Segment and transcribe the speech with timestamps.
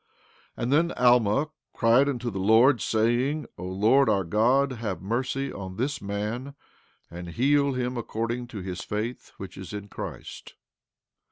[0.57, 5.53] 15:10 And then Alma cried unto the Lord, saying: O Lord our God, have mercy
[5.53, 6.55] on this man,
[7.11, 10.55] and heal him according to his faith which is in Christ.